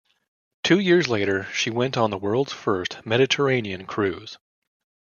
Two 0.63 0.79
years 0.79 1.07
later, 1.09 1.43
she 1.53 1.69
went 1.69 1.95
on 1.95 2.09
the 2.09 2.17
world's 2.17 2.51
first 2.53 3.05
Mediterranean 3.05 3.85
cruise. 3.85 4.39